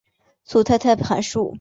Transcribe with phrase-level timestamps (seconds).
[0.43, 1.49] 组态态函数。